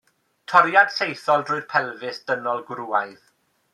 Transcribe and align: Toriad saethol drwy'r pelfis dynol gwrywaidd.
Toriad 0.53 0.93
saethol 0.95 1.45
drwy'r 1.49 1.67
pelfis 1.75 2.21
dynol 2.31 2.65
gwrywaidd. 2.71 3.21